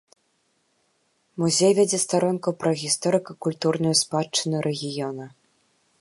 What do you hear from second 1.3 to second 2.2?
Музей вядзе